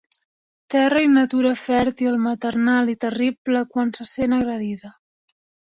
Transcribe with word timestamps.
Terra 0.73 1.03
i 1.07 1.09
natura 1.17 1.51
fèrtil 1.65 2.17
maternal 2.25 2.91
i 2.95 2.97
terrible 3.07 3.63
quan 3.77 3.95
se 4.01 4.11
sent 4.15 4.37
agredida. 4.43 4.95